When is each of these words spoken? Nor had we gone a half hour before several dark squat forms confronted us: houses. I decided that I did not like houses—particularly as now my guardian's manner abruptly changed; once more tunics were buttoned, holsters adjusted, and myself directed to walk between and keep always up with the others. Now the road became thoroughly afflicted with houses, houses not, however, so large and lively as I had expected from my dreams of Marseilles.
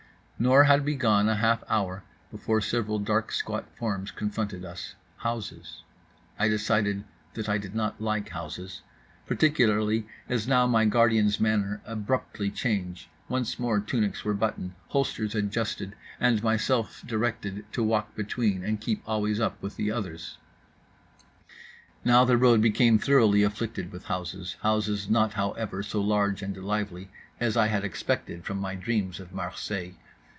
Nor 0.41 0.63
had 0.63 0.85
we 0.85 0.95
gone 0.95 1.29
a 1.29 1.35
half 1.35 1.63
hour 1.69 2.03
before 2.31 2.61
several 2.61 2.97
dark 2.97 3.31
squat 3.31 3.67
forms 3.77 4.09
confronted 4.09 4.65
us: 4.65 4.95
houses. 5.17 5.83
I 6.39 6.47
decided 6.47 7.03
that 7.35 7.47
I 7.47 7.59
did 7.59 7.75
not 7.75 8.01
like 8.01 8.29
houses—particularly 8.29 10.07
as 10.27 10.47
now 10.47 10.65
my 10.65 10.85
guardian's 10.85 11.39
manner 11.39 11.79
abruptly 11.85 12.49
changed; 12.49 13.07
once 13.29 13.59
more 13.59 13.79
tunics 13.79 14.25
were 14.25 14.33
buttoned, 14.33 14.73
holsters 14.87 15.35
adjusted, 15.35 15.93
and 16.19 16.41
myself 16.41 17.03
directed 17.05 17.63
to 17.73 17.83
walk 17.83 18.15
between 18.15 18.63
and 18.63 18.81
keep 18.81 19.03
always 19.05 19.39
up 19.39 19.61
with 19.61 19.75
the 19.75 19.91
others. 19.91 20.39
Now 22.03 22.25
the 22.25 22.35
road 22.35 22.63
became 22.63 22.97
thoroughly 22.97 23.43
afflicted 23.43 23.91
with 23.91 24.05
houses, 24.05 24.55
houses 24.63 25.07
not, 25.07 25.33
however, 25.35 25.83
so 25.83 26.01
large 26.01 26.41
and 26.41 26.57
lively 26.57 27.11
as 27.39 27.55
I 27.55 27.67
had 27.67 27.83
expected 27.85 28.43
from 28.43 28.57
my 28.57 28.73
dreams 28.73 29.19
of 29.19 29.33
Marseilles. 29.33 29.93